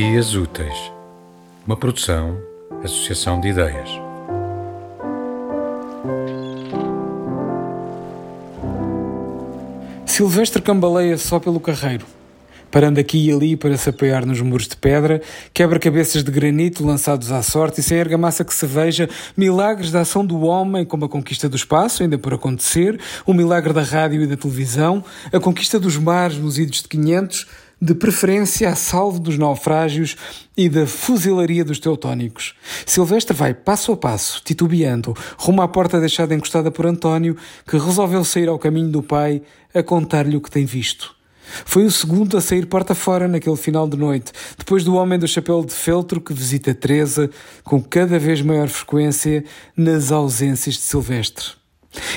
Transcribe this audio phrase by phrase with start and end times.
[0.00, 0.90] Dias Úteis,
[1.66, 2.40] uma produção,
[2.82, 3.90] associação de ideias.
[10.06, 12.06] Silvestre cambaleia só pelo carreiro,
[12.70, 15.20] parando aqui e ali para se apoiar nos muros de pedra,
[15.52, 20.24] quebra-cabeças de granito lançados à sorte e sem argamassa que se veja, milagres da ação
[20.24, 24.26] do homem, como a conquista do espaço, ainda por acontecer, o milagre da rádio e
[24.26, 27.46] da televisão, a conquista dos mares nos idos de 500,
[27.80, 30.16] de preferência a salvo dos naufrágios
[30.56, 32.54] e da fuzilaria dos teutónicos.
[32.84, 38.22] Silvestre vai passo a passo, titubeando, rumo à porta deixada encostada por António, que resolveu
[38.24, 39.42] sair ao caminho do pai
[39.74, 41.14] a contar-lhe o que tem visto.
[41.64, 45.26] Foi o segundo a sair porta fora naquele final de noite, depois do homem do
[45.26, 47.30] chapéu de feltro que visita Teresa
[47.64, 49.44] com cada vez maior frequência
[49.76, 51.46] nas ausências de Silvestre.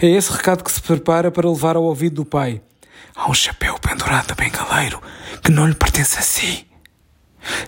[0.00, 2.62] É esse recado que se prepara para levar ao ouvido do pai.
[3.14, 5.02] Há um chapéu pendurado a bengaleiro
[5.42, 6.66] que não lhe pertence a si.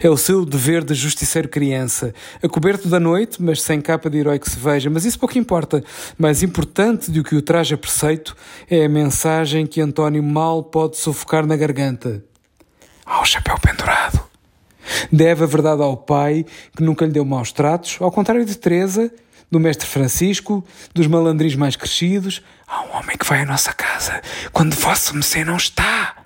[0.00, 4.18] É o seu dever de justiceiro criança, a coberto da noite, mas sem capa de
[4.18, 4.90] herói que se veja.
[4.90, 5.82] Mas isso pouco importa.
[6.18, 8.36] Mais importante do que o traje a preceito
[8.68, 12.22] é a mensagem que António mal pode sufocar na garganta.
[13.06, 14.20] Há um chapéu pendurado.
[15.10, 16.44] Deve a verdade ao pai,
[16.76, 19.10] que nunca lhe deu maus tratos, ao contrário de Teresa,
[19.50, 22.42] do mestre Francisco, dos malandris mais crescidos.
[22.66, 24.20] Há um homem que vai à nossa casa
[24.52, 26.16] quando vosso Messê não está.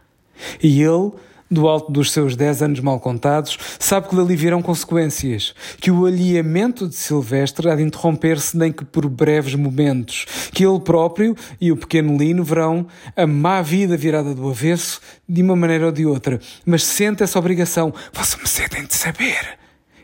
[0.62, 1.12] E ele,
[1.50, 6.05] do alto dos seus dez anos mal contados, sabe que dali virão consequências, que o
[6.05, 11.70] alheamento de Silvestre há de interromper-se nem que por breves momentos, que ele próprio e
[11.70, 12.86] o pequeno Lino verão
[13.17, 17.39] a má vida virada do avesso de uma maneira ou de outra, mas sente essa
[17.39, 17.95] obrigação.
[18.12, 19.58] Vossa Messê tem de saber.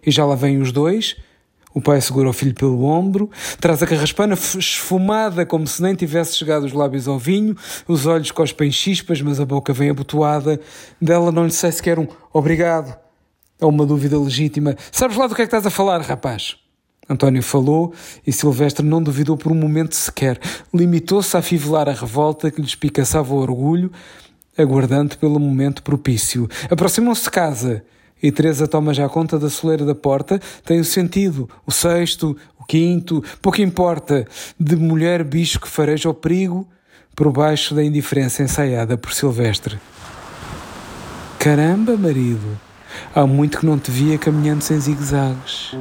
[0.06, 1.16] E já lá vêm os dois,
[1.72, 6.36] o pai segura o filho pelo ombro, traz a carraspana esfumada como se nem tivesse
[6.36, 10.60] chegado os lábios ao vinho, os olhos cospem chispas, mas a boca vem abotoada.
[11.00, 12.98] Dela não lhe sei sequer um obrigado.
[13.60, 14.76] É uma dúvida legítima.
[14.90, 16.56] Sabes lá do que é que estás a falar, rapaz?
[17.08, 17.92] António falou
[18.26, 20.40] e Silvestre não duvidou por um momento sequer.
[20.72, 23.90] Limitou-se a fivelar a revolta que lhe espicaçava o orgulho,
[24.56, 26.48] aguardando pelo momento propício.
[26.70, 27.84] Aproximam-se de casa
[28.22, 32.64] e Teresa toma já conta da soleira da porta, tem o sentido, o sexto, o
[32.64, 34.26] quinto, pouco importa,
[34.58, 36.66] de mulher bicho que fareja o perigo
[37.14, 39.78] por baixo da indiferença ensaiada por Silvestre.
[41.38, 42.58] Caramba, marido,
[43.14, 45.74] há muito que não te via caminhando sem zigue-zagues.